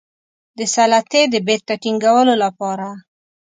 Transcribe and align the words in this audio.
د 0.57 0.59
سلطې 0.73 1.21
د 1.33 1.35
بیرته 1.47 1.73
ټینګولو 1.81 2.33
لپاره. 2.43 2.89